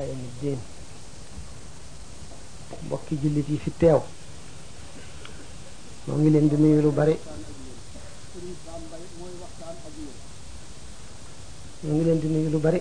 [0.00, 0.56] yawm din
[2.84, 3.98] mbokki jullit yi fi teew
[6.04, 7.14] moo ngi leen di nuyu lu bari
[11.82, 12.80] moo ngi leen di nuyu lu bari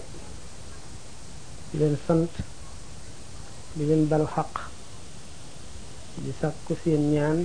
[1.70, 2.32] di leen sant
[3.76, 4.52] di leen balu xaq
[6.24, 7.38] di sàkku seen ñaan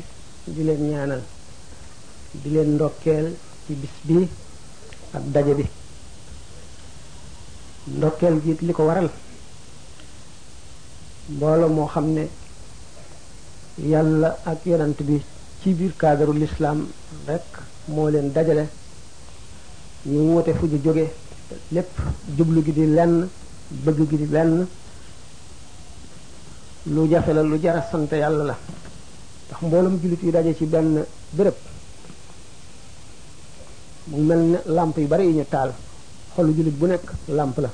[0.54, 1.22] di leen ñaanal
[2.42, 3.26] di leen ndokkeel
[3.66, 4.18] ci bis bi
[5.16, 5.66] ak daje bi
[7.96, 9.10] ndokkeel gi it waral
[11.28, 12.28] mbolo mo xamne
[13.78, 15.20] yalla ak yarant bi
[15.60, 16.86] ci bir cadre l'islam
[17.26, 17.42] rek
[17.88, 18.68] molen len dajale
[20.04, 21.12] ñu wote fu ju joge
[21.72, 21.98] lepp
[22.36, 23.26] jublu gi di lenn
[23.84, 24.64] bëgg gi di lenn
[26.94, 28.56] lu jafe la lu jara sante yalla la
[29.48, 31.58] tax mbolam julit yi dajé ci ben bërepp
[34.08, 35.72] mu mel lampe yu bari ñu taal
[36.36, 37.70] xolu julit bu nek lampe la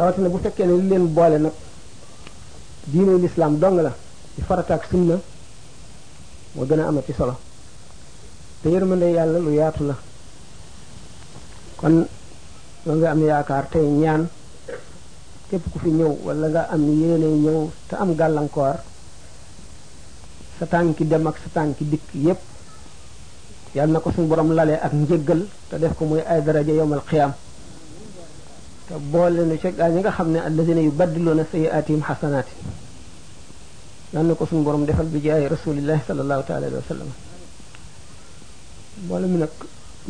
[0.00, 1.54] rawatina bu fekkee ne leen boole nag
[2.90, 3.92] diine lislaam dong la
[4.34, 5.16] di farata ak sunna
[6.54, 7.34] moo gën a amati solo
[8.62, 9.94] te yërmande yàlla lu yaatu la
[11.78, 11.94] kon
[12.86, 14.22] la nga am yaakaar tey ñaan
[15.48, 18.76] képp ku fi ñëw wala nga am yéene ñëw te am gàllankoor
[20.58, 22.40] sa tànki dem ak sa tànki dikk yépp
[23.76, 27.32] yàlla na ko borom lale ak njëggal te def ko muy ay daraja yowmal xiyaam
[28.90, 32.52] te boole nu ca ñi nga xam ne yu alladina yubaddiluuna sayiatihim xasanaati
[34.12, 37.08] yal na ko suñu borom defal bi jaay rasulillahi salallahu taala alihi wa sallam
[39.04, 39.50] mbooloo mi nag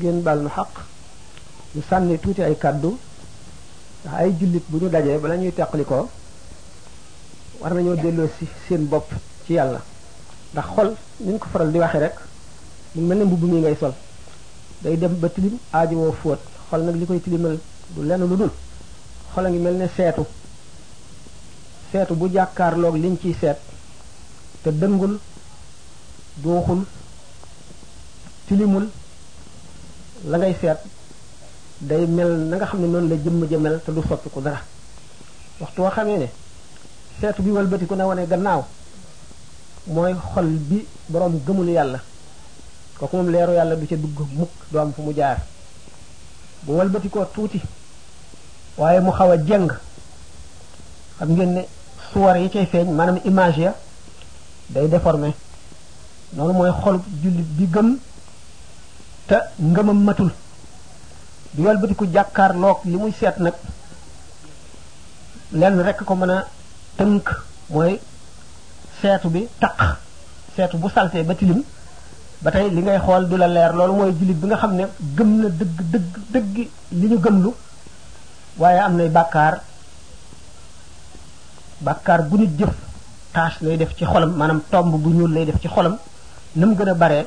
[0.01, 0.71] ngeen baal nu xaq
[1.75, 2.97] ñu sànni tuuti ay kàddu
[4.03, 6.09] ndax ay jullit bu ñu dajee bala ñuy teqalikoo
[7.61, 9.13] war nañoo delloo si seen bopp
[9.45, 9.81] ci yàlla
[10.55, 12.17] ndax xol ni ñu ko faral di waxee rek
[12.95, 13.93] mu mel ni mbubb mi ngay sol
[14.83, 17.59] day dem ba tilim aajowoo fóot xol nag li koy tilimal
[17.93, 18.51] du lenn lu dul
[19.35, 20.25] xol a ngi mel ni seetu
[21.93, 23.59] seetu bu jàkkaarloog liñ ciy seet
[24.63, 25.19] te dëngul
[26.43, 26.81] dooxul
[28.47, 28.87] tilimul
[30.31, 30.79] la ngay seet
[31.89, 34.61] day mel na nga xam ne noonu la jëmm ja mel te du soppiku dara
[35.61, 36.29] waxtu woo xamee ne
[37.21, 38.65] seetu bi walbatiku na wane gannaaw
[39.87, 42.01] mooy xol bi boroom gëmul yàlla
[42.99, 45.39] kooku moom leeru yàlla du ca dugg mukk du am fu mu jaar
[46.65, 47.61] bu walbatikoo tuuti
[48.77, 49.69] waaye mu xaw a jëng
[51.19, 51.63] xam ngeen ne
[52.13, 53.75] suwar yi cay feeñ maanaam image ya
[54.73, 55.33] day déformé
[56.37, 57.99] noonu mooy xol jullit bi gëm
[59.27, 60.31] te ngëmam matul
[61.55, 63.55] du walbatiku jàkkaarloog li muy seet nag
[65.53, 66.47] lenn rekk ko mën a
[66.97, 67.27] tënk
[67.71, 67.99] mooy
[69.01, 69.97] seetu bi taq
[70.57, 71.63] seetu bu saltee ba tilim
[72.43, 74.85] ba tey li ngay xool du la leer loolu mooy jullit bi nga xam ne
[75.17, 76.57] gëm na dëgg dëgg dëgg
[76.99, 77.55] li ñu gëmlu
[78.59, 79.61] waaye am nay bàkkaar
[81.81, 82.73] bàkkaar bu nit jëf
[83.33, 85.97] tache lay def ci xolam maanaam tomb bu ñuul lay def ci xolam
[86.57, 87.27] na mu gën a bare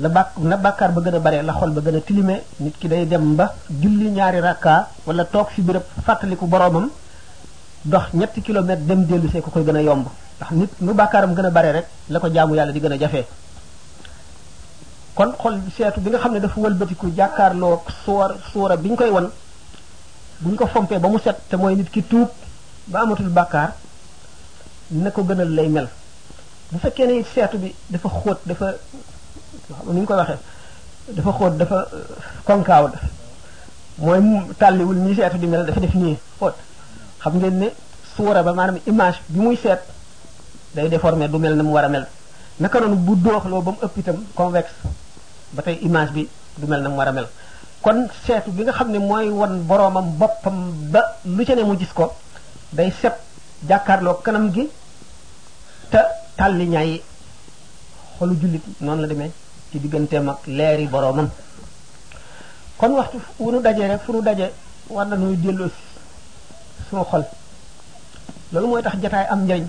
[0.00, 2.76] la bàkk na bàkkaar ba gën a baree la xol ba gën a tilime nit
[2.78, 6.90] ki day dem ba julli ñaari rakka wala toog si fi béréb fàttaliku boroomam
[7.84, 10.06] dox ñetti kilomètre dem dellu see ko koy gën a yomb
[10.36, 12.98] ndax nit nu bàkkaaram gën a bare rek la ko jaamu yàlla di gën a
[12.98, 13.24] jafe
[15.14, 19.10] kon xol seetu bi nga xam ne dafa wëlbatiku jàkkaarloo suwar suura bi ñu koy
[19.10, 19.30] won
[20.40, 22.28] bu buñ ko fompee ba mu set te mooy nit ki tuub
[22.86, 23.72] ba amatul bàkkaar
[24.90, 25.88] na ko gënal lay mel
[26.70, 28.74] bu fekkee ne seetu bi dafa xóot dafa
[29.92, 30.38] ni ñu waxee
[31.16, 32.04] dafa xóot dafa euh,
[32.44, 32.88] konkaaw
[33.98, 34.20] mooy
[34.58, 36.54] tàlliwul nii seetu di mel dafa def nii xóot
[37.22, 37.68] xam ngeen ne
[38.16, 39.80] suura ba maanaam image bi muy seet
[40.74, 42.06] day déformé du mel na mu war a mel
[42.60, 44.74] naka noonu bu dooxloo ba mu ëpp itam convexe
[45.52, 46.28] ba tey image bi
[46.58, 47.28] du mel na mu war a mel
[47.84, 50.56] kon seetu bi nga xam ne mooy wan boroomam boppam
[50.92, 51.02] ba
[51.36, 52.14] lu ca ne mu gis ko
[52.72, 53.16] day set
[53.68, 54.64] jàkkaarloo kanam gi
[55.92, 56.00] te
[56.36, 56.90] tàlli ñay
[58.16, 59.30] xolu jullit noonu la demee
[59.70, 61.28] ci digganteem ak leeri boroomam
[62.80, 64.46] kon waxtu wu nu dajee rek fu nu daje
[64.94, 65.68] war na nuy delloo
[66.88, 67.22] suñu xol
[68.52, 69.66] loolu mooy tax jataay am njariñ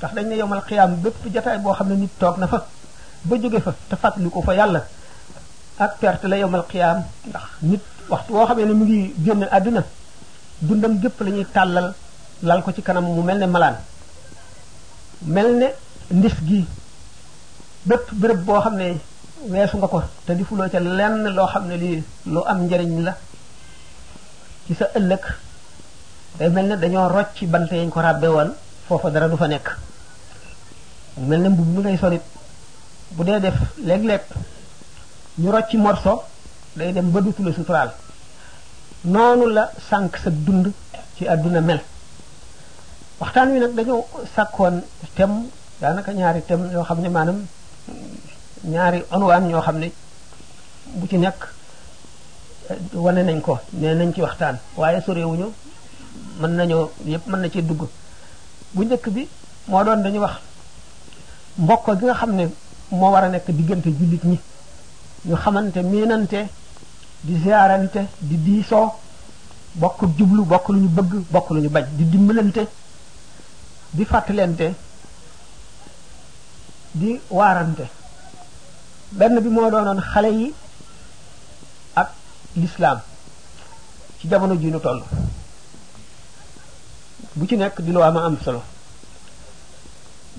[0.00, 2.58] tax dañ ne yomal xiyaam bépp jataay boo xam ne nit toog na fa
[3.28, 4.80] ba jóge fa te fàttali ko fa yàlla
[5.82, 6.98] ak perte la yowmal qiyaam
[7.28, 9.82] ndax nit wax woo xamee ne mu ngi génn àdduna
[10.60, 11.88] dundam gépp lañuy tàllal
[12.42, 13.76] lal ko ci kanam mu mel ne malaan
[15.26, 15.66] mel ne
[16.16, 16.64] ndis gi
[17.88, 18.86] bépp bërëb boo xam ne
[19.50, 23.02] weesu nga ko te di fuloo ca lenn loo xam ne lii lu am njariñ
[23.06, 23.16] la
[24.66, 25.24] ci sa ëllëg
[26.38, 28.50] day mel ne dañoo rocc bant yañ ko ràbbe woon
[28.86, 29.66] foofa dara du fa nekk
[31.28, 32.22] mel ne mbubb mi ngay solit
[33.14, 34.22] bu dee def léeg-léeg
[35.38, 36.24] ñu rocci morso
[36.76, 37.92] day dem ba dutu la suturaal
[39.06, 40.70] noonu la sànq sa dund
[41.16, 41.80] ci àdduna mel
[43.18, 44.82] waxtaan wi nag dañoo sàkkoon
[45.16, 45.30] tem
[45.80, 47.46] daanaka ñaari tem yoo xam ne maanam
[48.64, 49.90] ñaari onwaan ñoo xam ne
[50.96, 51.48] bu ci nekk
[52.70, 55.50] eh, wane nañ ko nee nañ ci waxtaan waaye sorewuñu
[56.40, 57.88] mën nañoo yépp mën na cee dugg
[58.74, 59.26] bu njëkk bi
[59.68, 60.34] moo doon dañu wax
[61.56, 62.50] mbokk gi nga xam ne
[62.90, 64.38] moo war a nekk diggante jullit ñi
[65.24, 66.48] ñu xamante miinante
[67.22, 68.90] di ziarante di diisoo
[69.76, 72.66] bokk jublu bokk lu ñu bëgg bokk lu ñu bañ di dimbalante
[73.92, 74.74] di fàttalente
[76.94, 77.84] di waarante
[79.12, 80.52] benn bi moo doonoon xale yi
[82.00, 82.08] ak
[82.56, 82.98] lislaam
[84.18, 85.02] ci jamono ji ñu toll
[87.34, 88.60] bu ci nekk di lu am am solo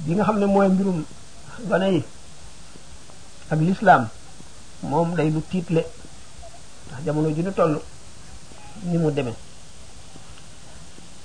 [0.03, 1.03] bi nga xam ne mooy mbirum
[1.69, 2.03] gone
[3.51, 4.05] ak lislaam
[4.83, 5.81] moom day lu tiitle
[6.87, 7.79] ndax jamono ji ñu toll
[8.85, 9.31] ni mu deme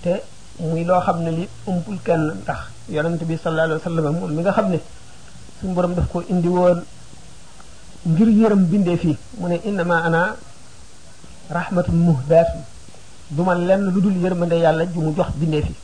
[0.02, 0.10] te
[0.60, 2.58] muy loo xam ne li umpul kenn ndax
[2.88, 4.78] yonent bi sallallahu alayhi wa sallam moom mi nga xam ne
[5.58, 6.82] suñu boroom daf ko indi woon
[8.06, 10.36] ngir yërëm bindee fii mu ne innama ana
[11.50, 12.62] rahmatun muhdaatun
[13.30, 15.74] du ma lenn lu dul yërmande yàlla ju mu jox bindee fi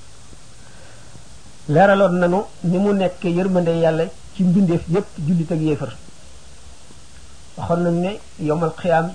[1.70, 4.04] leeraloon nanu ni mu nekk yërmande yàlla
[4.36, 5.94] ci mbindeef yépp jullit ak yéefar
[7.56, 8.12] waxoon nañ ne
[8.42, 9.06] yomal xiyaam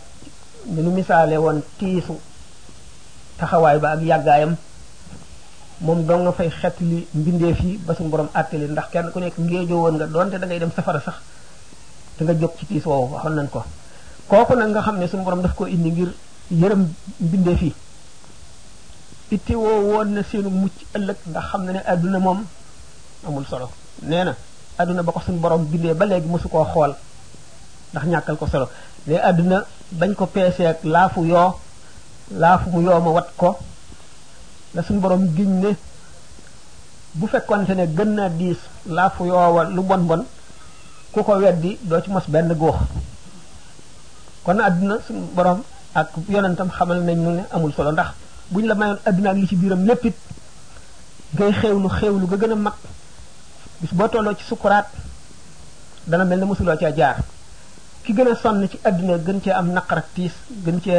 [0.71, 2.13] nu misaale woon tiisu
[3.38, 4.56] taxawaay ba ak yàggaayam
[5.81, 9.19] moom doo nga fay xet li mbindeef yi ba suñu borom àttali ndax kenn ku
[9.19, 11.15] nekk ngéejoo woon nga doonte da dem safara sax
[12.18, 13.63] te nga jóg ci tiis woowu waxoon nañ ko
[14.30, 16.09] kooku nag nga xam ne suñ borom daf koo indi ngir
[16.51, 16.83] yërëm
[17.21, 17.71] mbindeef yi
[19.35, 22.45] itti woo woon na seenu mucc ëllëg ndax xam na ne adduna moom
[23.27, 23.69] amul solo
[24.03, 24.33] nee na
[24.77, 26.95] adduna ba ko suñu borom bindee ba léegi mosu koo xool
[27.94, 28.68] ndax ñàkkal ko solo
[29.07, 29.65] mais àddina
[30.00, 31.57] bañ ko peesee ak laafu yoo
[32.31, 33.57] laafu mu yoo ma wat ko
[34.74, 35.69] la suñu borom giñ ne
[37.15, 38.57] bu fekkoonte ne gën naa diis
[38.88, 40.25] laafu yoowa lu bon bon
[41.12, 42.75] ku ko weddi doo ci mos benn góox
[44.44, 45.62] kon na àddina suñu borom
[45.95, 48.07] ak yonentam xamal nañ ñu ne amul solo ndax
[48.51, 50.15] buñ la mayoon àdduna ak li ci biiram léppit
[51.33, 51.89] ngay xewlu
[52.19, 52.74] lu ga gën a mag
[53.81, 54.88] bis boo tolloo ci sukuraat
[56.07, 57.18] dana mel ne mosuloo caa jaar
[58.09, 60.33] ki gëna sonn ci aduna gën ci am naqara tis
[60.65, 60.89] gën ci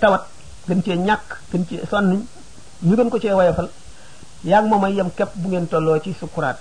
[0.00, 0.24] tawat
[0.68, 2.08] gën ci ñak gën ci sonn
[2.88, 3.68] ñu gën ko ci wayofal
[4.50, 6.56] yaak moom yam kep bu ngeen tolo ci sukurat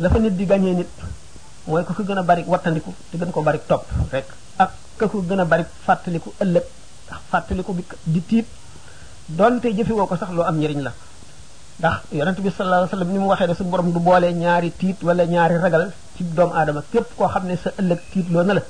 [0.00, 0.90] la fa nit di gañee nit
[1.66, 4.28] moy ko ko gëna a bari wattandiku gën ko bari top rek
[4.60, 4.70] ak
[5.00, 6.64] ka ko gëna a bari fàttaliku ëllëg
[7.08, 8.46] ndax fàttaliku bi di tit
[9.38, 10.92] donte jëfi woko ko sax lo am ñëriñ la
[11.78, 14.70] ndax yaronte bi sallallahu alayhi wasallam ni mu waxee da suñu borom du boole ñaari
[14.80, 15.84] tit wala ñaari ragal
[16.16, 18.62] ci doomu aadama képp koo xam ne sa ëllëg tiitloo na la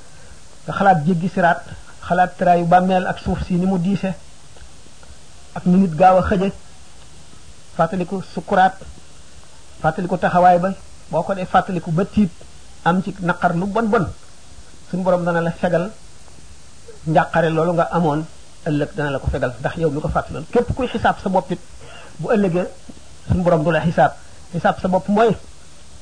[0.66, 1.60] nga xalaat jéggi siraat
[2.06, 4.14] xalaat traayu bàmmeel ak suuf si ni mu diise
[5.54, 6.52] ak ni nit gaaw a xëje
[7.76, 8.76] fàttaliku sukuraat
[9.82, 10.70] fàttaliku taxawaay ba
[11.10, 12.30] boo ko dee fàttaliku ba tiit
[12.84, 14.06] am ci naqar lu bon bon
[14.90, 15.90] suñu borom dana la fegal
[17.06, 18.20] njàqare loolu nga amoon
[18.68, 21.50] ëllëg dana la ko fegal ndax yow mi ko fàttaloon képp kuy xisaab sa bopp
[21.50, 21.60] it
[22.18, 22.66] bu ëllëgee
[23.28, 24.12] suñu borom du la xisaab
[24.52, 25.30] xisaab sa bopp mooy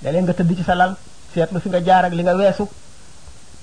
[0.03, 0.97] léeg-léeg nga tëdd ci sa lal
[1.35, 2.67] seet seetlu fi nga jaar ak li nga weesu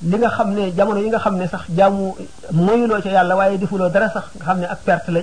[0.09, 2.15] li nga xam ne jamono yi nga xam ne sax jaamu
[2.51, 5.21] moyuloo ci yàlla waaye defuloo dara sax nga xam ne ak perte la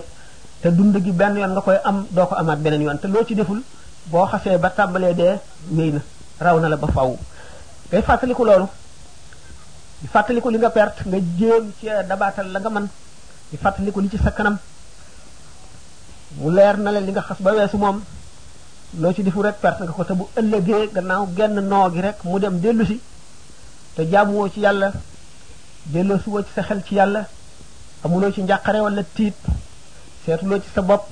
[0.62, 3.24] te dund gi benn yoon nga koy am doo ko amaat beneen yoon te loo
[3.24, 3.60] ci deful
[4.10, 5.34] boo xasee ba tàmbalee dee
[5.76, 6.00] wéy na
[6.40, 7.08] raw na la ba faw
[7.90, 8.66] ngay fàttaliku loolu
[10.00, 12.86] di fàttaliku li nga perte nga jéem ci dabaatal la nga man
[13.50, 14.56] di fàttaliku li ci sa kanam
[16.38, 17.98] mu leer na la li nga xas ba weesu moom
[19.00, 22.24] loo ci defu rek perte nga ko te bu ëllëgee gannaaw genn noo gi rek
[22.24, 23.00] mu dem dellu si
[23.94, 24.92] te jaamuwoo ci yàlla
[25.86, 27.26] delloo su woo ci sa xel ci yàlla
[28.04, 29.34] amuloo ci njàqare wala tiit
[30.24, 31.08] seetuloo ci sa bopp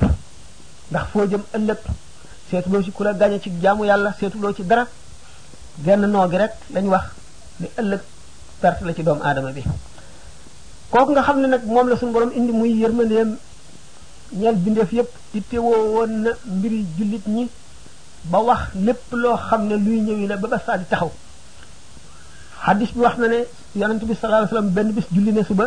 [0.90, 1.78] ndax foo jëm ëllëg
[2.50, 4.86] seetuloo ci ku la gañe ci jaamu yàlla seetuloo ci dara
[5.78, 7.06] genn noo gi rek lañ wax
[7.58, 8.00] ni ëllëg
[8.60, 9.64] perte la ci doomu aadama bi
[10.90, 13.36] kooku nga xam ne nag moom la suñu borom indi muy yërmandeem
[14.38, 17.48] ñeel bindeef yépp ittewoo woon na mbiri jullit ñi
[18.24, 21.10] ba wax lépp loo xam ne luy ñëwi la ba ba saa taxaw
[22.64, 25.66] xaddis bi wax na ne yonent bi sallallahu alayhi benn bis julli ne suba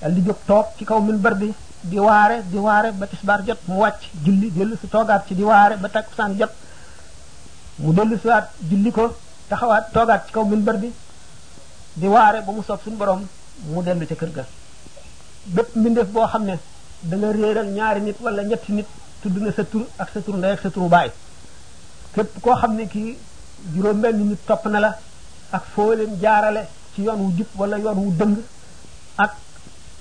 [0.00, 1.52] dal di jóg toog ci kaw minbar bi
[1.82, 5.42] di waare di waare ba tisbaar jot mu wàcc julli dellu si toogaat ci di
[5.42, 6.50] waare ba takkusaan jot
[7.78, 9.14] mu dellu siwaat julli ko
[9.48, 10.92] taxawaat toogaat ci kaw minbar bi
[11.94, 13.22] di waare ba mu soob suñu borom
[13.74, 14.44] mu dellu ca kër ga
[15.44, 16.58] bépp mbindeef boo xam ne
[17.02, 18.86] da nga réeral ñaari nit wala ñetti nit
[19.22, 19.62] tudd na sa
[20.02, 21.10] ak sa tur ndey ak sa turu baay
[22.18, 23.16] képp koo xam ne kii
[23.74, 24.90] juróom benn nit topp na la
[25.56, 26.62] ak foo leen jaarale
[26.94, 28.36] ci yoon wu jub wala yoon wu dëng
[29.18, 29.32] ak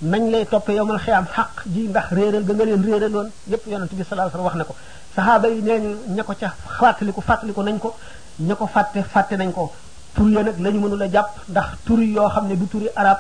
[0.02, 3.92] nañ lay toppe yowmal xiyaam xaq ji ndax réeral ga nga leen réeraloon yépp yonent
[3.98, 4.74] bi sallallahu alayhi wasallam wax na ko
[5.16, 5.80] saxaaba yi nee
[6.16, 7.96] ña ko ca fàttaliku fàttaliku nañ ko
[8.40, 9.72] ña ko fàtte fàtte nañ ko
[10.16, 13.18] tur ya nag la ñu mënula jàpp ndax turi yoo xam ne du turi arab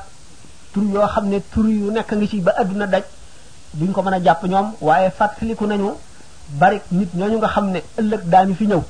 [0.73, 3.03] tur yoo xam ne tur yu nekk ngi ci ba àdduna daj
[3.79, 5.89] duñ ko mën a jàpp ñoom waaye fàttaliku nañu
[6.53, 8.81] bari nit ñooñu nga xam ne ëllëg daañu fi ñëw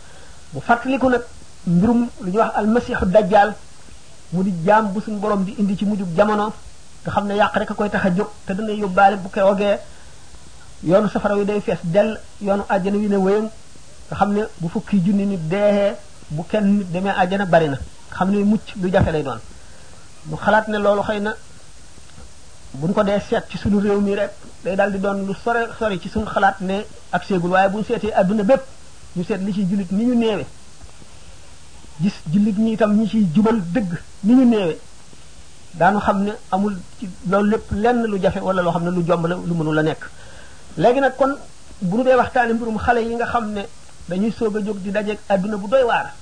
[0.54, 1.24] bu fàttaliku nag
[1.68, 3.54] mbirum lu ñuy wax almasiixu dajjaal
[4.34, 6.54] mu di jaam bu suñu borom di indi ci mujju jamono
[7.04, 9.78] nga xam ne yàq rek a koy tax a jóg te dana yóbbaale bu keroogee
[10.84, 13.50] yoonu safara wi day fees dell yoonu àjjana wi ne wéyam
[14.10, 15.96] nga xam ne bu fukki junni nit deexee
[16.30, 17.78] bu kenn nit demee àjjana bari na
[18.10, 19.40] nga xam ne mucc lu jafe lay doon
[20.26, 21.34] mu xalaat ne loolu xëy na
[22.74, 24.32] buñ ko dee seet ci suñu réew mi rek
[24.66, 26.84] day daal di doon lu sore sore ci suñu xalaat ne
[27.14, 28.62] ak seegul waaye bu ñu seetee adduna bépp
[29.16, 30.46] ñu seet li ciy jullit ni ñu néewe
[32.02, 34.78] gis jullit ñi itam ñi ciy jubal dëgg ni ñu néewe
[35.74, 39.28] daanu xam ne amul ci lépp lenn lu jafe wala loo xam ne lu jomb
[39.28, 40.10] lu mënul la nekk
[40.78, 41.36] léegi nag kon
[41.82, 43.62] bu ñu dee waxtaane mbirum xale yi nga xam ne
[44.10, 46.14] dañuy soog a jóg di dajeeg àdduna bu doy waar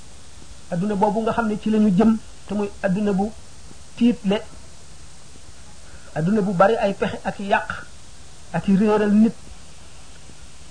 [0.72, 3.32] àdduna boobu nga xam ne ci la jëm te muy adduna bu
[3.96, 4.42] tiitle
[6.15, 7.86] àdduna bu bari ay pexe ak yàq
[8.55, 9.35] ak i réeral nit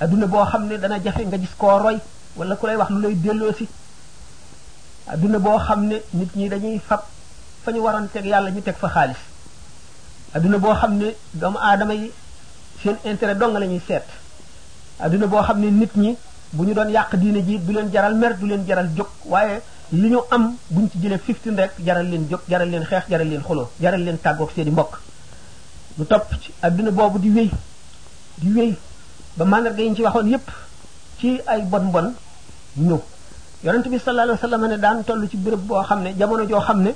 [0.01, 1.99] adduna boo xam ne dana jafe nga gis koo roy
[2.37, 3.69] wala ku lay wax lu lay delloosi
[5.13, 7.03] adduna boo xam ne nit ñi dañuy fab
[7.65, 9.21] fa ñu waroon teg yàlla ñu teg fa xaalis
[10.35, 12.11] adduna boo xam ne doomu aadama yi
[12.83, 14.09] seen intérêt dong la ñuy seet
[14.99, 16.17] adduna boo xam ne nit ñi
[16.55, 19.61] bu ñu doon yàq diine ji du leen jaral mer du leen jaral jóg waaye
[19.93, 23.29] li ñu am buñ ci jëlee fifteen rek jaral leen jóg jaral leen xeex jaral
[23.29, 24.93] leen xuloo jaral leen tàggoog seeni i mbokk
[25.99, 27.51] lu topp ci adduna boobu di wéy
[28.39, 28.71] di wéy
[29.37, 30.47] ba mandarga yi ñu ci waxoon yépp
[31.19, 32.15] ci ay bon bon
[32.77, 32.99] ñëw
[33.65, 36.61] yonent bi sallallahu alayhi wasallam ne daan toll ci béréb boo xam ne jamono joo
[36.61, 36.91] xam ne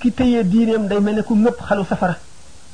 [0.00, 2.16] ki téyee diineem day mel ne ku ngëpp xalu safara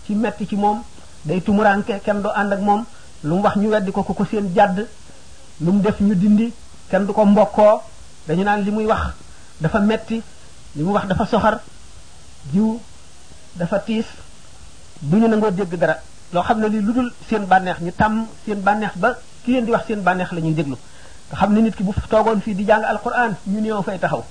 [0.07, 0.81] ci metti ci moom
[1.25, 2.85] day tumuraanke kenn du ànd ak moom
[3.25, 4.87] lu mu wax ñu weddi ko ku ko seen jàdd
[5.61, 6.53] lu mu def ñu dindi
[6.91, 7.81] kenn du ko mbokkoo
[8.27, 9.13] dañu naan li muy wax
[9.61, 10.21] dafa metti
[10.75, 11.61] li mu wax dafa soxar
[12.53, 12.81] jiw
[13.55, 14.07] dafa tiis
[15.01, 16.01] bu ñu nangoo dégg dara
[16.33, 19.13] loo xam ne li lu dul seen bànneex ñu tàmm seen bànneex ba
[19.45, 20.77] ki leen di wax seen bànneex la ñuy déglu
[21.29, 24.25] nga xam ne nit ki bu toogoon fii di jàng alquran ñu néew fay taxaw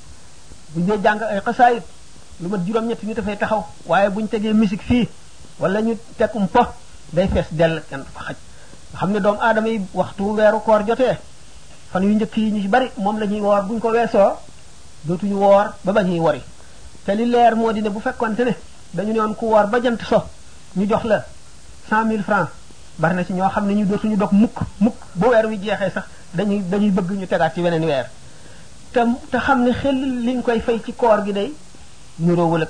[0.75, 1.83] buñ dee jàng ay xasaayit
[2.41, 5.07] lu mat juróom-ñetti nit taxaw waaye buñ tegee musique fii
[5.59, 6.59] wala ñu tekkum po
[7.13, 8.35] day fees dell kenn du xaj
[8.91, 11.15] nga xam ne doomu aadama yi waxtu weeru koor jotee
[11.91, 12.69] fan yu njëkk yi ñu ci
[13.01, 14.31] moom la ñuy woor buñ ko weesoo
[15.07, 16.41] dootuñu woor ba bañuy wori
[17.05, 18.53] te li leer moo di ne bu fekkonte ne
[18.93, 20.17] dañu ne woon ku woor ba jant so
[20.75, 21.25] ñu jox la
[21.89, 22.49] cent mille francs
[22.99, 25.89] bari na ci ñoo xam ne ñu dootuñu dog mukk mukk bu weer wi jeexee
[25.95, 26.03] sax
[26.35, 28.05] dañuy dañuy bëgg ñu tegaat ci weneen weer
[28.93, 28.99] te
[29.31, 31.53] te xam ne xel liñ koy fay ci koor gi day
[32.19, 32.69] niroowul ak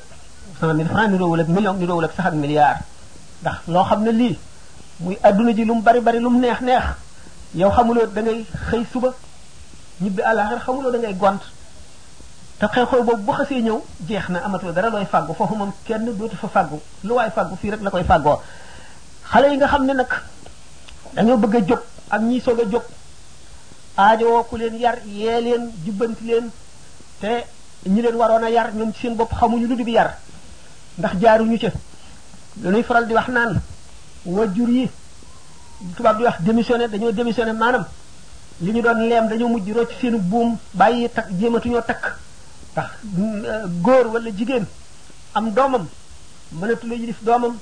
[0.60, 2.80] cent mille francs niroowul ak million niroowul ak sax ak milliard
[3.42, 4.38] ndax loo xam ne lii
[5.00, 6.84] muy àdduna ji lu mu bari bari lu mu neex neex
[7.56, 9.10] yow xamuloo da ngay xëy suba
[10.02, 11.44] ñibbi àllaaxira xamuloo da ngay gont
[12.60, 16.06] te xew-xew boobu bu xasee ñëw jeex na amatoo dara looy fàggu foofu moom kenn
[16.18, 17.30] dootu fa fàggu lu waay
[17.62, 18.40] fii rek la koy fàggoo
[19.32, 20.12] xale yi nga xam ne nag
[21.14, 22.84] dañoo bëgg a jóg ak ñi soog a jóg
[23.98, 26.50] aajowoo ku leen yar yee leen jubbanti leen
[27.20, 27.44] te
[27.86, 30.16] ñi leen waroon a yar ñoom ci seen bopp xamuñu lu di bi yar
[30.98, 31.72] ndax jaaruñu ca
[32.56, 33.62] dañuy faral di wax naan
[34.26, 34.90] wa jur yi
[35.96, 37.86] tubaab di wax démissionné dañoo démissionné maanaam
[38.62, 42.04] li ñu doon leem dañoo mujj rocc seenu buum bàyyi takk jéematuñoo takk
[42.72, 44.66] ndax mm, góor wala jigéen
[45.34, 45.86] am doomam
[46.54, 47.58] mënatu la yilif doomam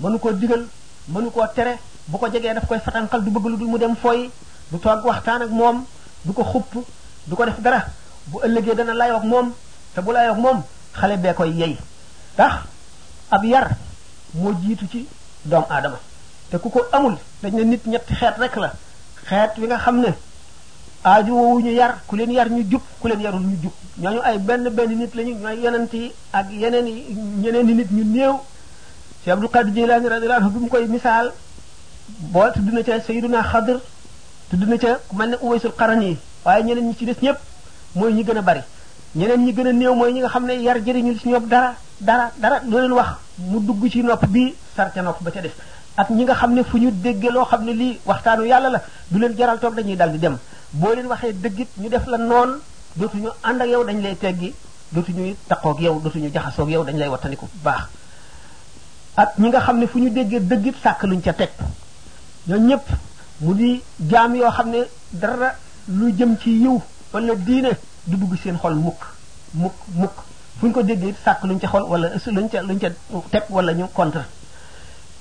[0.00, 0.64] mënu koo digal
[1.12, 1.74] mënu koo tere
[2.06, 4.30] bu ko jegee daf koy fatanqal du bëgg lu dul mu dem fooy
[4.70, 5.84] du toog waxtaan ak moom
[6.24, 6.78] du ko xupp
[7.26, 7.84] du ko def dara
[8.26, 9.52] bu ëllëgee dana layoo ak moom
[9.94, 10.62] te bu layoo ak moom
[10.92, 11.76] xale bee koy yey
[12.36, 12.54] tax
[13.30, 13.70] ab yar
[14.34, 15.06] moo jiitu ci
[15.44, 15.98] doomu aadama
[16.50, 18.70] te ku ko amul dañ ne nit ñetti xeet rek la
[19.28, 20.10] xeet wi nga xam ne
[21.04, 24.20] aaju woowu ñu yar ku leen yar ñu jub ku leen yarul ñu jub ñooñu
[24.22, 28.36] ay benn benn nit lañu ñooy yonent yi ak yeneen yi ñeneen nit ñu néew
[29.24, 31.32] ci Abdul Qadir Jilaani radiyallahu anhu bi mu koy misaal
[32.32, 33.78] boole tudd na ca Sayyiduna Xadir
[34.50, 37.38] tudd na ca ku mel ne Uwaysul Qarani waaye ñeneen ñi ci des ñëpp
[37.96, 38.60] mooy ñi gën a bari
[39.14, 42.60] ñeneen ñi gën a néew mooy ñi xam ne yar jëriñu ci dara dara dara
[42.64, 43.08] loo leen wax
[43.38, 45.52] mu dugg ci nopp bii sar ca nopp ba ca des
[45.96, 48.80] ak ñi nga xam ne fu ñu déggee loo xam ne lii waxtaanu yàlla la
[49.10, 50.38] du leen jaral toog dañuy dal di dem
[50.72, 52.60] boo leen waxee dëggit ñu def la noon
[52.94, 54.54] dootuñu ànd ak yow dañ lay teggi
[54.92, 57.88] dootuñu taqoog yow dootuñu jaxasoog yow dañ lay wattandiku bu baax
[59.18, 61.50] ak ñi nga xam ne fu ñu déggee dëgg dëggit sàkk luñ ca teg
[62.46, 62.86] ñoo ñëpp
[63.40, 65.58] mu di jaam yoo xam ne dara
[65.88, 66.80] lu jëm ci yiw
[67.12, 67.72] wala diine
[68.06, 69.00] du bugg seen xol mukk
[69.54, 70.12] mukk mukk
[70.60, 72.88] fu ñu ko déggee sàkk luñ ca xol wala luñ ca luñ ca
[73.32, 74.22] teg wala ñu contre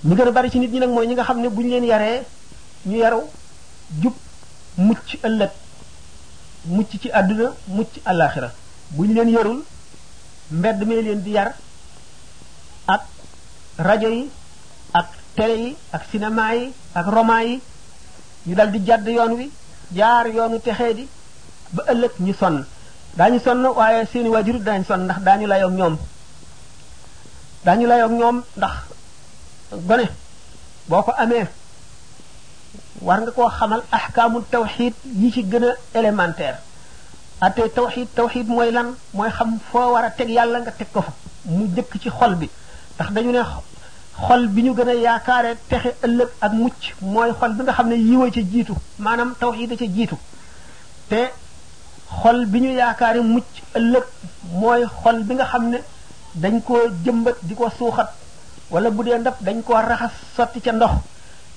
[0.03, 2.21] ñu bari ci nit ñi nag mooy ñi nga xam ne bu ñu leen yaree
[2.85, 3.17] ñu yaru
[4.01, 4.13] jub
[4.77, 5.49] mucc ëllëg
[6.65, 8.51] mucc ci àdduna mucc àllaaxira
[8.91, 9.63] bu ñu leen yarul
[10.51, 11.51] mbedd mee leen di yar
[12.87, 13.01] ak
[13.77, 14.25] rajo yi
[14.93, 17.61] ak télé yi ak cinéma yi ak roman yi
[18.45, 19.51] ñu dal di jàdd yoon wi
[19.91, 21.07] jaar yoonu texe di
[21.71, 22.65] ba ëllëg ñu sonn
[23.17, 25.97] daañu sonn waaye seeni waajur daañu sonn ndax daañu layoog ñoom
[27.65, 28.71] daañu layoog ñoom ndax
[29.87, 30.09] gone
[30.87, 31.45] boo ko amee
[33.01, 36.57] war nga koo xamal ahkaamul tawxid yi ci gën a élémentaire
[37.41, 41.01] ate tawxid tawxid mooy lan mooy xam foo war a teg yàlla nga teg ko
[41.01, 41.13] fa
[41.45, 42.49] mu jëkk ci xol bi
[42.97, 43.41] ndax dañu ne
[44.27, 46.79] xol bi ñu gën a yaakaare pexe ëllëg ak mucc
[47.13, 50.17] mooy xol bi nga xam ne yiwa ci jiitu maanaam tawxiid a ca jiitu
[51.09, 51.19] te
[52.21, 53.45] xol bi ñu yaakaare mucc
[53.77, 54.05] ëllëg
[54.61, 55.77] mooy xol bi nga xam ne
[56.41, 56.75] dañ ko
[57.05, 58.09] jëmbat di ko suuxat
[58.71, 60.93] wala bu dee ndab dañ ko raxas sotti ca ndox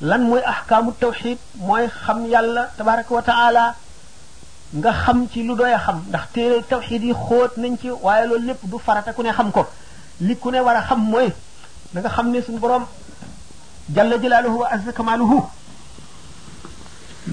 [0.02, 3.64] lan mooy ahkaamu tawxiid mooy xam yàlla tabaraka wa taala
[4.80, 8.26] nga xam ci lu doy a xam ndax téere tawxiid yi xóot nañ ci waaye
[8.28, 9.64] loolu lépp du farata ku ne xam ko
[10.22, 11.28] li ku ne war a xam moo
[11.92, 12.84] da nga xam ne suñu borom
[13.94, 15.36] jalla jalaaluhu wa azza kamaaluhu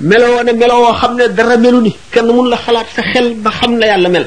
[0.10, 3.52] meloo ne meloo xam ne dara melu ni kenn mun la xalaat sa xel ba
[3.60, 4.26] xam la yàlla mel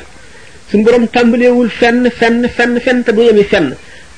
[0.70, 3.68] suñu borom tàmbaleewul fenn fenn fenn fenn te du yemi fenn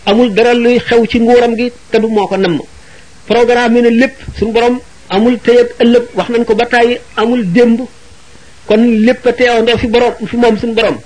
[0.06, 2.58] amul dara luy xew ci nguuram gi te du moo ko namm
[3.28, 4.76] programme ne lépp suñu borom
[5.14, 7.78] amul teyab ëllëg wax nañ ko ba tàyyi amul démb
[8.66, 10.98] kon lépp a teew ndew fi borom fi moom suñu borom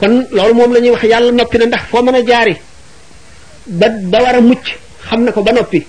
[0.00, 2.54] kon loolu moom la ñuy wax yàlla noppi na ndax foo mën a jaari
[3.66, 4.64] ba ba war a mucc
[5.08, 5.84] xam na ko ba noppi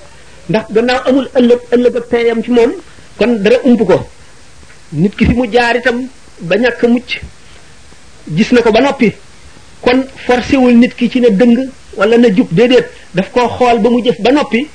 [0.50, 2.72] ndax gannaaw amul ëllëg ëllëg ak teyam ci moom
[3.18, 4.00] kon dara ump ko
[4.94, 6.08] nit ki fi mu jaar itam
[6.42, 7.22] ba ñàkk mucc
[8.36, 9.12] gis na ko ba noppi
[9.82, 13.78] kon forcé wul nit ki ci na dëng wala na jub déedéet daf koo xool
[13.80, 14.68] ba mu jëf ba noppi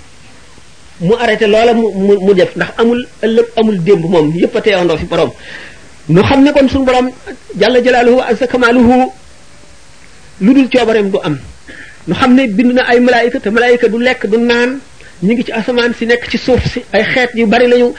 [1.01, 1.89] mu arrêté loola mu
[2.21, 5.31] mu def ndax amul ëllëg amul démb moom yépp a teewandoo fi borom
[6.09, 7.11] nu xam ne kon suñu borom
[7.59, 9.11] jàlla jalaaluhu ak sa kamaaluhu
[10.41, 11.39] lu dul coobareem du am
[12.09, 14.81] nu xam ne bind na ay malaayika te malaayika du lekk du naan
[15.23, 17.93] ñu ngi ci asamaan si nekk ci suuf si ay xeet yu bari lañu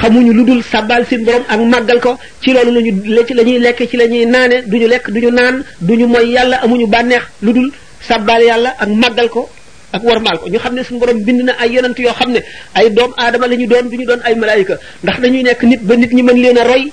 [0.00, 2.92] xamuñu lu dul sàbbaal seen borom ak màggal ko ci loolu lañu
[3.26, 6.56] ci la ñuy lekk ci la ñuy naane duñu lekk duñu naan duñu moy yàlla
[6.64, 7.72] amuñu bànneex lu dul
[8.08, 9.48] sàbbaal yàlla ak màggal ko
[9.92, 12.40] ak warmaal ko ñu xam ne suñu borom bind na ay yonent yoo xam ne
[12.74, 15.94] ay doom aadama la ñu doon duñu doon ay malaayika ndax dañuy nekk nit ba
[15.96, 16.92] nit ñi mën leen a roy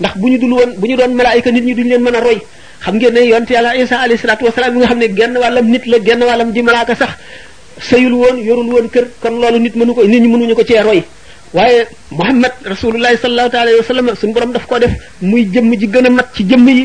[0.00, 2.20] ndax bu ñu dul woon bu ñu doon malaayika nit ñi duñu leen mën a
[2.20, 2.38] roy
[2.84, 5.66] xam ngeen ne yonte yàlla isa alayhi salaatu wasalaam yi nga xam ne genn wàllam
[5.72, 7.12] nit la genn wàllam di malaaka sax
[7.88, 10.82] sëyul woon yorul woon kër kon loolu nit mënu ko nit ñi mënuñu ko cee
[11.56, 11.80] waaye
[12.18, 16.06] muhammad rasulullahi sallallahu alayhi wa sallam suñu borom daf ko def muy jëmm ji gën
[16.06, 16.84] a mat ci jëmm yi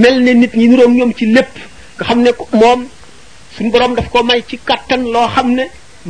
[0.00, 1.52] mel ne nit ñi niroog ñoom ci lépp
[1.98, 2.80] nga xam ne moom
[3.56, 5.64] suñu borom daf ko may ci kàttan loo xam ne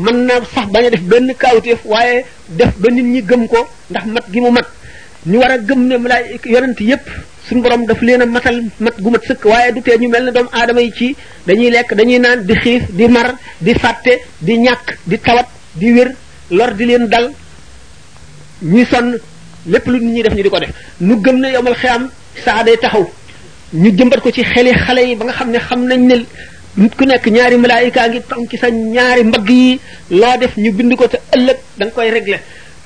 [0.04, 2.16] mën na sax ba a def benn kaawteef waaye
[2.58, 3.58] def ba nit ñi gëm ko
[3.90, 4.66] ndax mat gi mu mat
[5.28, 7.06] ñu war a gëm ne malaayika yonent yépp
[7.48, 10.24] suñu borom daf leen a matal mat gu mat sëkk waaye du tee ñu mel
[10.26, 13.28] ne doomu aadama yi ci dañuy lekk dañuy naan di xiif di mar
[13.64, 14.12] di fàtte
[14.46, 15.48] di ñàkk di tawat
[15.80, 16.10] di wér
[16.56, 17.26] lor di leen dal
[18.72, 19.08] ñu sonn
[19.72, 20.70] lépp lu nit ñi def ñu di ko def
[21.06, 22.02] nu gëm ne yomal xiyam
[22.44, 23.06] saa day taxaw
[23.80, 26.14] ñu jëmbat ko ci xeli xale yi ba nga xam ne xam nañ ne
[26.82, 29.80] nit ku nekk ñaari malaayika ngi tam ci sa ñaari mbagg yi
[30.20, 32.40] loo def ñu bind ko te ëllëg da koy régler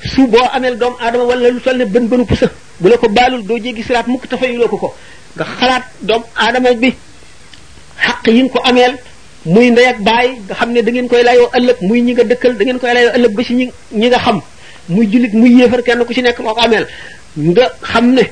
[0.06, 2.46] su boo ameel doomu aadama wala lu toll ne bën bënu pusa
[2.80, 4.88] bu la ko baalul doo jéggi siraat mukk tafayuloo ko ko
[5.36, 6.90] nga xalaat doomu aadama bi
[8.04, 8.94] xaq yi nga ko ameel
[9.52, 12.24] muy ndey ak baay nga xam ne da ngeen koy layoo ëllëg muy ñi nga
[12.30, 13.66] dëkkal da ngeen koy layoo ëllëg ba ci ñi
[14.00, 14.38] ñi nga xam
[14.88, 16.86] muy jullit muy yéefar kenn ku ci nekk loo ko ameel
[17.54, 18.24] nga xam ne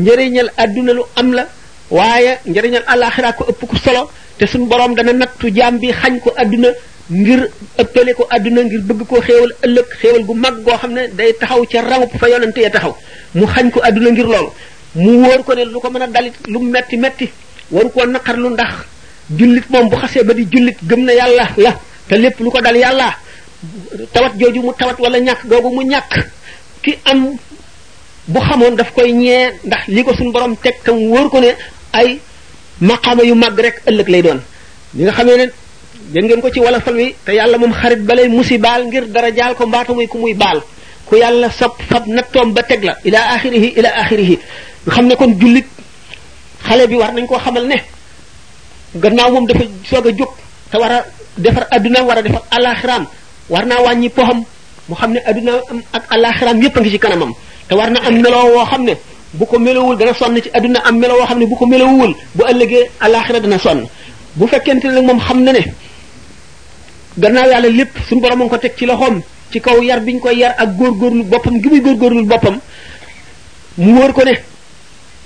[0.00, 1.42] njëriñal adduna lu am la
[1.90, 4.02] waaye njëriñal àllaaxira ko ëpp ko solo
[4.42, 6.68] te suñ borom dana nattu jaam bi xañ ko adduna
[7.10, 7.40] ngir
[7.82, 11.30] ëppale ko adduna ngir bëgg koo xéewal ëllëg xéewal gu mag goo xam ne day
[11.40, 12.94] taxaw ca rangub fa yonante ya taxaw
[13.34, 14.50] mu xañ ko adduna ngir loolu
[14.96, 17.28] mu wóor ko ne lu ko mën a dalit lu metti metti
[17.70, 18.72] waru ko naqar lu ndax
[19.38, 21.78] jullit moom bu xasee ba di jullit gëm na yàlla la
[22.08, 23.14] te lépp lu ko dal yàlla
[24.12, 26.12] tawat jooju mu tawat wala ñàkk googu mu ñàkk
[26.82, 27.30] ki am
[28.26, 31.38] bu xamoon daf koy ñee ndax li ko suñu borom teg ka mu wóor ko
[31.40, 31.54] ne
[31.92, 32.18] ay
[32.90, 34.40] maqaama yu mag rek ëllëg lay doon
[34.94, 35.46] li nga xamee ne
[36.12, 39.30] dégg ngeen ko ci wolofal wi te yàlla moom xarit balay musi baal ngir dara
[39.36, 40.58] jaal ko mbaata muy ku muy baal
[41.06, 44.36] ku yàlla sob fab nattoom ba teg la ila axirihi ila axirihi
[44.84, 45.66] nga xam ne kon jullit
[46.66, 47.78] xale bi war nañ koo xamal ne
[49.02, 50.30] gannaaw moom dafa soog a jóg
[50.70, 50.98] te war a
[51.44, 53.04] defar adduna war a defar alaxiraam
[53.52, 54.40] war naa wàññi poxam
[54.88, 57.32] mu xam ne adduna am ak alaxiraam yépp a ngi ci kanamam
[57.68, 58.94] te war na am neloo woo xam ne
[59.34, 62.12] bu ko melowul dana sonn ci adduna am melo woo xam ne bu ko melowul
[62.34, 63.86] bu ëllëgee alaxira dana sonn
[64.34, 65.60] bu fekkente ne moom xam na ne
[67.18, 70.36] gannaaw yàlla lépp suñ borom a ko teg ci loxoom ci kaw yar biñ koy
[70.38, 72.58] yar ak góor góorlu boppam gi muy góorgóorlu boppam
[73.78, 74.34] mu wóor ko ne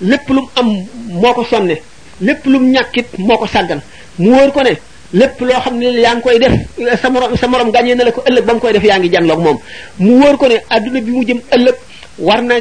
[0.01, 0.69] lépp lu mu am
[1.09, 1.77] moo ko sonne
[2.21, 3.81] lépp lu mu ñàkkit moo ko sàggan
[4.19, 4.73] mu wóor ko ne
[5.14, 6.55] lépp loo xam ne yaa ngi koy def
[7.03, 9.09] sa morom sa morom gàññee na la ko ëllëg ba mu koy def yaa ngi
[9.11, 9.59] jànloog moom
[9.99, 11.75] mu wóor ko ne adduna bi mu jëm ëllëg
[12.19, 12.55] war na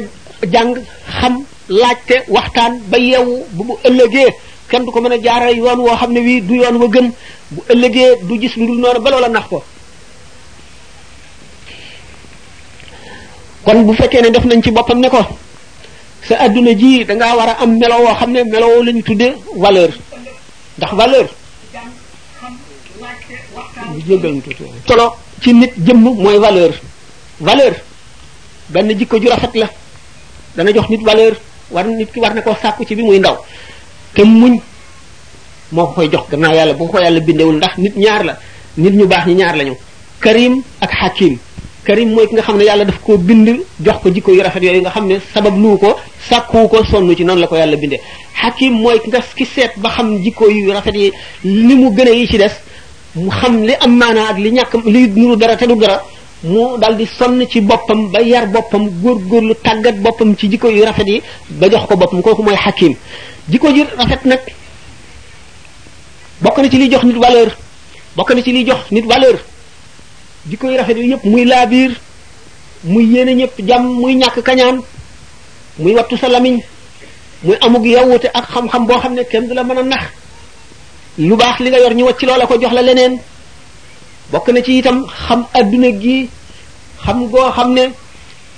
[0.52, 0.74] jàng
[1.20, 1.34] xam
[1.68, 4.28] laajte waxtaan ba yeewu bu bu ëllëgee
[4.68, 7.10] kenn du ko mën a jaarale yoon woo xam ne wii du yoon wa gën
[7.50, 9.62] bu ëllëgee du gis ndul noonu ba loola nax ko
[13.64, 15.20] kon bu fekkee ne def nañ ci boppam ne ko
[16.28, 19.90] sa adduna ji danga war a am melo woo xam ne melo lañu tuddee valeur
[20.78, 21.26] ndax valeur
[24.06, 24.40] jégal
[24.86, 26.72] tolo ci nit jëmm mooy valeur
[27.40, 27.74] valeur
[28.68, 29.68] benn jikko ju rafet la
[30.56, 31.34] dana jox nit valeur
[31.70, 33.36] war nit ki war na koo sàkku ci bi muy ndaw
[34.14, 34.54] te muñ
[35.72, 38.36] moo ko koy jox gannaaw yàlla boo ko yàlla bindewul ndax nit ñaar la
[38.78, 39.74] nit ñu baax ñi ñaar lañu
[40.20, 41.36] karim ak hakim
[41.84, 43.48] karim mooy ki nga xam ne yàlla daf koo bind
[43.84, 45.96] jox ko jikko yu rafet yi nga xam ne sabab luu ko
[46.28, 48.00] sàkkuwu ko sonn ci noonu la ko yàlla bindee
[48.32, 51.12] hakim mooy ki nga ki seet ba xam jikko yu rafet yi
[51.44, 52.52] li mu gën a yi ci des
[53.14, 56.00] mu xam li am maanaa ak li ñàkk li nuru dara te du dara
[56.46, 60.48] mu dal di sonn ci boppam ba yar boppam góor góor lu tàggat boppam ci
[60.50, 61.22] jikko yu rafet yi
[61.60, 62.94] ba jox ko boppam kooku mooy xakim
[63.50, 64.40] jikko ju rafet nag
[66.40, 67.48] bokk na ci liy jox nit valeur
[68.16, 69.36] bokk na ci liy jox nit valeur
[70.48, 71.92] jikko yu rafet yi yëpp muy laabiir
[72.84, 74.80] muy yéene ñëpp jàmm muy ñàkk kañaan
[75.78, 76.56] muy wattu sa lamiñ
[77.42, 80.04] muy amug yawute ak xam-xam boo xam ne kenn du la mën a nax
[81.18, 83.18] lu baax li nga yor ñu wacc loola ko jox la leneen
[84.32, 86.28] bokk na ci itam xam adduna gi
[87.04, 87.82] xam goo xam ne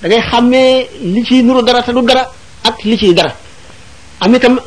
[0.03, 2.25] dangay ngay xàmmee li ciy nuru dara te du dara
[2.63, 3.35] ak li ciy dara
[4.21, 4.59] am itam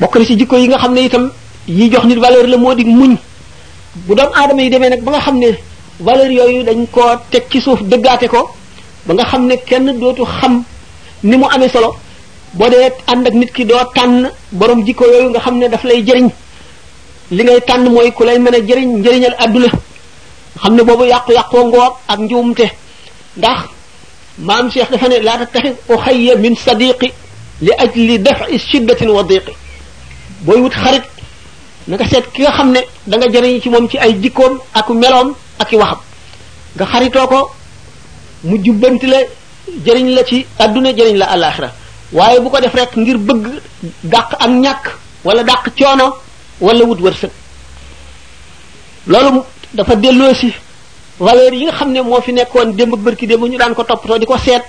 [0.00, 1.30] bokk na ci jikko yi nga xam ne itam
[1.66, 3.14] yi jox nit valeur la moo di muñ
[4.06, 5.48] bu doom aadama yi demee nag ba nga xam ne
[6.06, 8.40] valeur yooyu dañ koo teg ci suuf dëggaate ko
[9.06, 10.62] ba nga xam ne kenn dootu xam
[11.28, 11.90] ni mu amee solo
[12.58, 15.84] boo dee ànd ak nit ki doo tànn borom jikko yooyu nga xam ne daf
[15.88, 16.28] lay jëriñ
[17.36, 19.68] li ngay tànn mooy ku lay mën a jëriñ njëriñal àdduna
[20.62, 22.64] xam ne boobu yàqu-yàqoo ngoog ak njuumte
[23.36, 23.68] ndax
[24.38, 27.12] maam Cheikh dafa ne laata taxit uxayya min sadiqi
[27.62, 29.52] li ajli dafi shiddatin wa diqi
[30.42, 31.02] booy wut xarit
[31.88, 34.58] na nga seet ki nga xam ne danga nga jëriñ ci moom ci ay jikkoom
[34.74, 36.00] ak meloom ak i waxam
[36.76, 37.50] nga xaritoo ko
[38.44, 39.18] mu jubbanti la
[39.84, 41.72] jëriñ la ci àdduna jëriñ la alaxira
[42.12, 43.46] waaye bu ko def rek ngir bëgg
[44.04, 44.84] dàq ak ñàkk
[45.24, 46.14] wala dàq coono
[46.60, 47.30] wala wut wërsëg
[49.06, 49.42] loolu
[49.72, 50.32] dafa delloo
[51.18, 54.18] valeur yi nga xam ne moo fi nekkoon démb bërki démb ñu daan ko toppatoo
[54.18, 54.62] di ko seet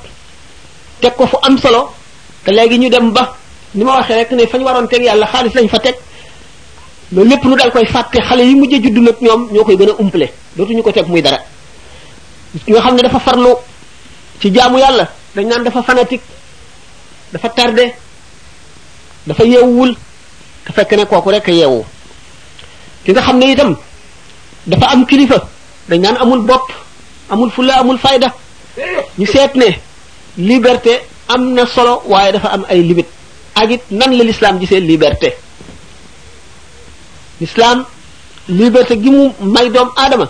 [1.01, 1.89] teg ko fu am solo
[2.43, 3.35] te léegi ñu dem ba
[3.73, 5.95] ni ma waxee rek ne fañ waroon teg yàlla xaalis lañ fa teg
[7.11, 9.89] loolu lépp nu daal koy fàtte xale yi mujj juddu nag ñoom ñoo koy gën
[9.89, 11.39] a umpale ñu ko teg muy dara
[12.65, 13.55] ki nga xam ne dafa farlu
[14.39, 16.21] ci jaamu yàlla dañ naan dafa fanatik
[17.33, 17.93] dafa tardé
[19.25, 19.95] dafa yeewul
[20.65, 21.83] te fekk ne kooku rek yeewu
[23.03, 23.75] ki nga xam ne itam
[24.65, 25.54] dafa am kilifa
[25.89, 26.65] dañ naan amul bopp
[27.29, 28.29] amul fulla amul fayda
[29.17, 29.69] ñu seet ne
[30.37, 33.07] liberté am na solo waaye dafa am ay limit
[33.55, 35.29] ak it nan la l'islam gisee liberté
[37.41, 37.85] l'islam
[38.49, 40.25] liberté gi mu may doom aadama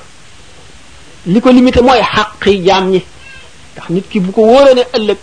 [1.32, 2.02] li ko limité mooy
[2.46, 3.02] yi jaam ñi
[3.74, 5.18] ndax nit ki bu ko wóoree ne ëllëg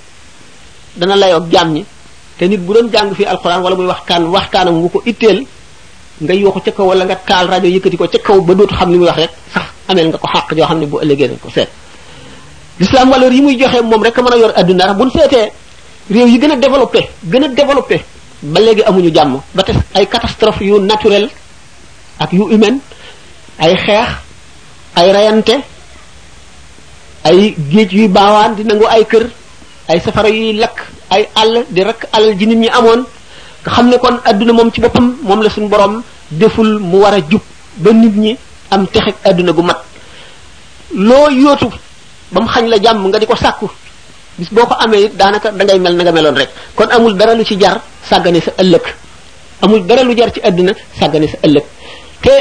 [0.96, 1.84] dana layoog jaam ñi
[2.38, 5.44] te nit bu doon jàng fii alxuraan wala muy waxtaan waxtaanam wu ko itteel
[6.22, 8.88] nga yooxu ca kaw wala nga taal rajo yëkkati ko ca kaw ba dootu xam
[8.92, 9.32] li muy wax rek
[9.88, 11.68] ameel nga ko xàq joo xam ne bu ëllëgee nañ ko seet
[12.78, 15.46] lislaam valeur yi muy joxe moom rek mën a yor adduna ndax buñ seetee
[16.10, 18.04] réew yi gën a développé gën a développé
[18.42, 21.28] ba léegi amuñu jàmm ba te ay catastrophe yu naturel
[22.18, 22.78] ak yu humaine
[23.58, 24.08] ay xeex
[24.96, 25.56] ay rayante
[27.24, 29.26] ay géej yuy baawaan di nangu ay kër
[29.88, 30.76] ay safara yuy lakk
[31.10, 33.00] ay àll di rakk alal ji nit ñi amoon
[33.62, 37.14] nga xam ne kon adduna moom ci boppam moom la suñu borom deful mu war
[37.14, 37.40] a jub
[37.76, 38.32] ba nit ñi
[38.72, 39.80] am texeg àdduna gu mat
[40.94, 41.68] loo yootu
[42.32, 43.68] ba mu xañ la jàmm nga di ko sàkku
[44.38, 47.44] bis boo ko amee daanaka dangay mel na nga meloon rek kon amul dara lu
[47.44, 48.84] ci jar sàggane sa ëllëg
[49.62, 51.64] amul dara lu jar ci àdduna sàggane sa ëllëg
[52.22, 52.32] te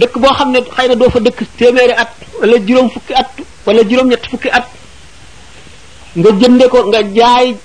[0.00, 2.10] dëkk boo xam ne xëy na doo fa dëkk téeméeri at
[2.42, 3.30] wala juróom fukki at
[3.66, 4.66] wala juróom-ñett fukki at
[6.18, 7.56] nga jënde ko nga jaay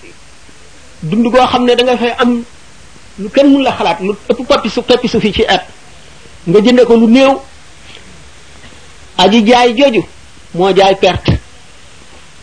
[1.02, 2.44] dund goo xam ne da nga fay am
[3.22, 5.66] lu kenn mun la xalaat lu ëpp poppi su poppi su fi ci at
[6.46, 7.42] nga jënde ko lu néew
[9.24, 10.02] aji jaay jooju
[10.58, 11.32] moo jaay perte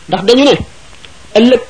[0.07, 0.53] ndax dañu ne
[1.37, 1.61] ëllëg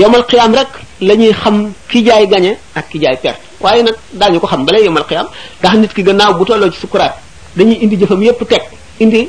[0.00, 0.68] yomal xiyaam rek
[1.00, 1.56] lañuy ñuy xam
[1.90, 5.26] ki jaay gañe ak ki jaay perte waaye nag daañu ko xam balay yomal xiyaam
[5.62, 7.14] ndax nit ki gannaaw bu tolloo ci sukuraat
[7.56, 8.62] dañuy indi jëfam yépp teg
[9.00, 9.28] indi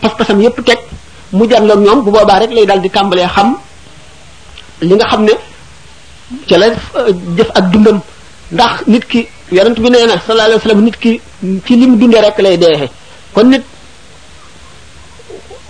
[0.00, 0.78] pas-pasam yépp teg
[1.32, 3.56] mu janloog ñoom bu boobaa rek lay daal di tàmbalee xam
[4.80, 5.32] li nga xam ne
[6.48, 8.00] ca la euh, jëf ak dundam
[8.52, 11.20] ndax nit ki yonent bi nee na sallallahu alayhi wasallam nit ki
[11.66, 12.88] ci li mu dundee rek lay deexe
[13.34, 13.62] kon nit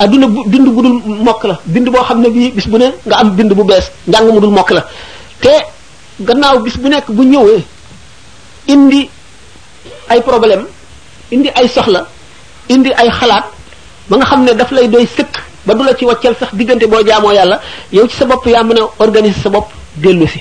[0.00, 2.86] adduna bu bind bu dul mokk la bind boo xam ne bii bis bu ne
[3.06, 4.82] nga am bind bu bees njàng mu dul mokk la
[5.42, 5.52] te
[6.28, 7.60] gannaaw bis bu nekk bu ñëwee
[8.74, 9.10] indi
[10.08, 10.64] ay problème
[11.34, 12.06] indi ay soxla
[12.68, 13.44] indi ay xalaat
[14.08, 15.32] ba nga xam ne daf lay doy sëkk
[15.66, 17.60] ba du la ci wàcceel sax diggante boo jaamoo yàlla
[17.92, 19.68] yow ci sa bopp yaa mën a organiser sa bopp
[20.02, 20.40] dellu si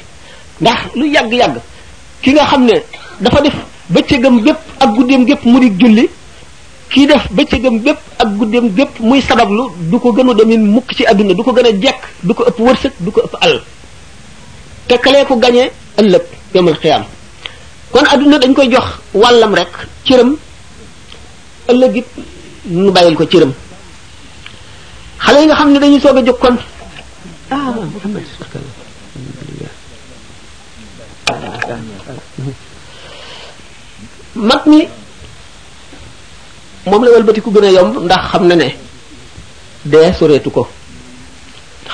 [0.62, 1.56] ndax lu yàgg-yàgg
[2.22, 2.76] ki nga xam ne
[3.20, 3.56] dafa def
[3.94, 6.08] bëccëgam gépp ak guddeem gépp mu di julli
[6.90, 10.96] kii def bëccëgam bépp ak guddeem gépp muy sabablu du ko gën a demin mukk
[10.96, 13.60] ci àdduna du ko gën a jekk du ko ëpp wërsëg du ko ëpp àll
[14.88, 14.96] te
[15.28, 16.24] ko gañee ëllëg
[16.56, 17.04] yomal xiyaam
[17.92, 19.70] kon adduna dañ koy jox wàllam rek
[20.04, 20.36] cëram
[21.68, 22.08] ëllëg it
[22.72, 23.54] ñu bàyyil ko cëram
[25.20, 26.58] xale yi nga xam ne dañuy soog a jóg kon
[34.36, 34.88] mag mi
[36.92, 38.76] moom la welbati ku gën a yomb ndax xam na ne
[39.86, 40.68] dee soreetu ko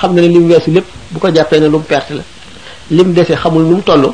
[0.00, 2.22] xam na ne li mu weesu lépp bu ko jàppee ne lu mu perte la
[2.90, 4.12] li mu dese xamul nu mu toll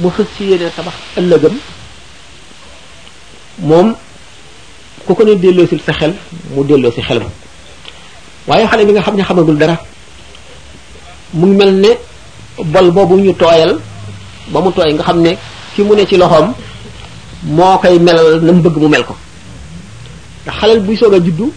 [0.00, 1.54] mu fës ci yéene tabax ëllëgam
[3.58, 3.94] moom
[5.06, 6.14] ku ko ne delloosil sa xel
[6.54, 7.28] mu delloo si xelam
[8.46, 9.76] waaye xale bi nga xam ne xamagul dara
[11.34, 11.90] mu mel ne
[12.58, 13.76] bol boobu ñu tooyal
[14.48, 15.36] ba mu tooy nga xam ne
[15.74, 16.52] ki mu ne ci loxoom
[17.56, 19.16] moo koy melal na mu bëgg mu mel ko
[20.46, 21.52] ndax xalal buy soga a juddu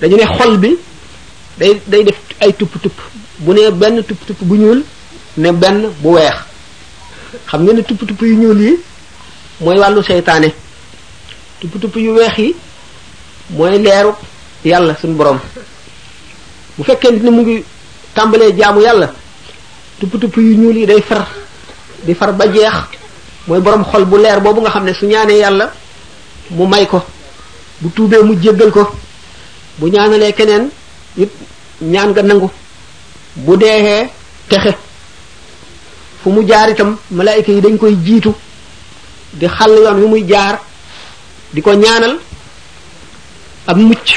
[0.00, 0.76] dañu ne xol bi
[1.58, 2.92] day day def ay tup tup
[3.38, 4.82] bu ne ben tup tup bu ñuul
[5.38, 6.34] ne ben bu weex
[7.46, 8.76] xam nga ne tup tup yu ñuul yi
[9.60, 10.52] moy walu shaytané
[11.60, 12.54] tup tup yu weex yi
[13.50, 14.10] moy leeru
[14.64, 15.38] yalla sun borom
[16.78, 17.62] bu fekkente ni mu ngi
[18.14, 19.12] tambalé jaamu yalla
[20.00, 21.26] tup tup yu ñuul yi day far
[22.04, 22.72] di far ba jeex
[23.46, 25.72] moy borom xol bu leer bobu nga xamne su ñaané yalla
[26.50, 27.02] mu may ko
[27.84, 28.82] bu tuubee mu jéggal ko
[29.80, 30.68] bu ñaanalee keneen
[31.22, 31.30] it
[31.80, 32.48] ñaan nga nangu
[33.44, 34.06] bu deexee
[34.48, 34.72] texe
[36.20, 38.32] fu mu jaar itam malaayika yi dañ koy jiitu
[39.38, 40.54] di xàll yoon wi muy jaar
[41.52, 42.14] di ko ñaanal
[43.70, 44.08] ak mucc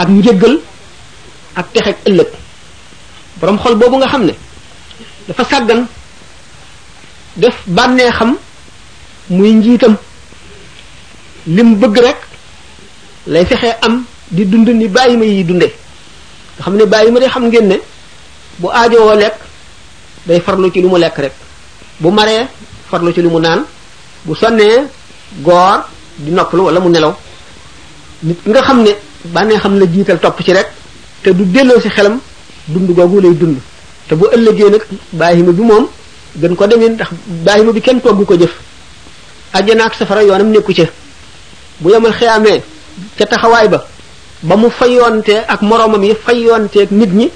[0.00, 0.54] ak njëggal
[1.58, 2.30] ak texe ak ëllëg
[3.40, 4.34] boroom xol boobu nga xam ne
[5.28, 5.80] dafa sàggan
[7.40, 8.36] def bànnee xam
[9.36, 9.94] muy njiitam
[11.56, 12.27] lim bëgg rekk
[13.28, 15.64] lay fexee am di dund ni bàyyi ma yi dunde
[16.58, 17.76] nga xam ne bàyyi ma de xam ngeen ne
[18.58, 19.34] bu woo lekk
[20.26, 21.32] day farlu ci lu mu lekk rek
[22.00, 22.46] bu maree
[22.90, 23.64] farlu ci lu mu naan
[24.24, 24.82] bu sonnee
[25.42, 25.84] goor
[26.16, 27.14] di noppalu wala mu nelaw
[28.22, 28.90] nit nga xam ne
[29.32, 30.68] bànnee xam la jiital topp ci rek
[31.22, 32.18] te du delloo ci xelam
[32.66, 33.56] dund googu lay dund
[34.08, 35.86] te bu ëllëgee nag ma bi moom
[36.36, 37.08] gën ko demee ndax
[37.64, 38.54] ma bi kenn togg ko jëf
[39.52, 40.84] àjjana ak safara yoonam nekku ca
[41.80, 42.62] bu yemal xeyaamee
[43.18, 43.80] ca taxawaay ba
[44.42, 47.28] ba mu fayoonte ak moroomam yi fayoonte ak nit ñi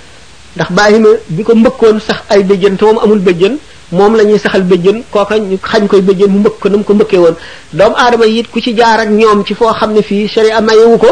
[0.57, 3.55] ndax Ibrahima bi ko mbëkkoon sax ay béjjën te moom amul bëjjën
[3.93, 6.85] moom la ñuy saxal bëjjën kooka ñu xañ koy bëjjën mu mbëkk ko na mu
[6.85, 7.37] ko mbëkkee woon
[7.73, 10.99] doomu aadama yi ku ci jaar ak ñoom ci foo xam ne fii sharia mayewu
[10.99, 11.11] ko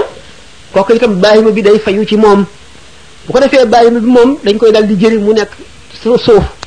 [0.73, 2.45] kooka itam Ibrahima bi day fayu ci moom
[3.27, 5.51] bu ko defee Ibrahima bi moom dañ koy dal di jëri mu nekk
[6.03, 6.60] suuf